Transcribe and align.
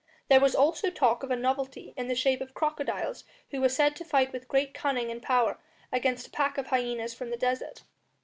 There 0.29 0.39
was 0.39 0.55
also 0.55 0.89
talk 0.89 1.21
of 1.21 1.29
a 1.29 1.35
novelty 1.35 1.93
in 1.95 2.07
the 2.07 2.15
shape 2.15 2.41
of 2.41 2.55
crocodiles 2.55 3.23
who 3.51 3.61
were 3.61 3.69
said 3.69 3.95
to 3.97 4.03
fight 4.03 4.33
with 4.33 4.47
great 4.47 4.73
cunning 4.73 5.11
and 5.11 5.21
power 5.21 5.59
against 5.93 6.25
a 6.25 6.31
pack 6.31 6.57
of 6.57 6.65
hyenas 6.65 7.13
from 7.13 7.29
the 7.29 7.37
desert. 7.37 7.83